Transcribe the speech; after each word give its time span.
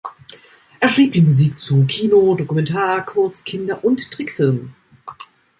Er 0.79 0.89
schrieb 0.89 1.11
die 1.11 1.21
Musik 1.21 1.59
zu 1.59 1.85
Kino-, 1.85 2.33
Dokumentar-, 2.33 3.05
Kurz-, 3.05 3.43
Kinder- 3.43 3.83
und 3.85 4.09
Trickfilmen. 4.09 4.75